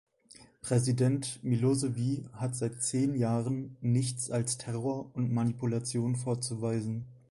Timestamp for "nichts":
3.81-4.31